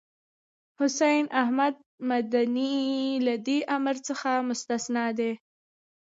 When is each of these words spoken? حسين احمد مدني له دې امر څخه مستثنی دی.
حسين 0.79 1.23
احمد 1.41 1.75
مدني 2.09 2.75
له 3.25 3.35
دې 3.47 3.57
امر 3.75 3.95
څخه 4.07 4.29
مستثنی 4.49 5.07
دی. 5.17 5.31